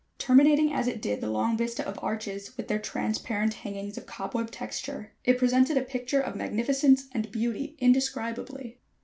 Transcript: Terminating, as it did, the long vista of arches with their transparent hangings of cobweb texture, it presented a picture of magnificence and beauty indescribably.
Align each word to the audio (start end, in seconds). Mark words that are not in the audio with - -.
Terminating, 0.17 0.73
as 0.73 0.87
it 0.87 0.99
did, 0.99 1.21
the 1.21 1.29
long 1.29 1.55
vista 1.55 1.87
of 1.87 1.99
arches 2.01 2.57
with 2.57 2.67
their 2.67 2.79
transparent 2.79 3.53
hangings 3.53 3.99
of 3.99 4.07
cobweb 4.07 4.49
texture, 4.49 5.11
it 5.23 5.37
presented 5.37 5.77
a 5.77 5.83
picture 5.83 6.19
of 6.19 6.35
magnificence 6.35 7.07
and 7.11 7.31
beauty 7.31 7.75
indescribably. 7.77 8.79